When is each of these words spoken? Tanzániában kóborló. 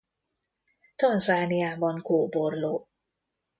Tanzániában 0.95 2.01
kóborló. 2.01 2.89